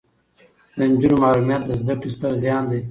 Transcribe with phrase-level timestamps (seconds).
[0.77, 2.79] د نجونو محرومیت له زده کړې ستر زیان دی.